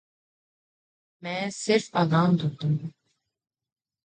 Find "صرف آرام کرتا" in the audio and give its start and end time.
1.49-2.67